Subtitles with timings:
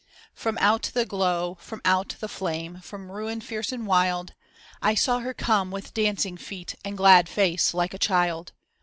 [0.33, 4.33] From out the glow, from out the flame, from ruin fierce and wild,
[4.81, 8.51] I saw her come with dancing feet and glad face like a child.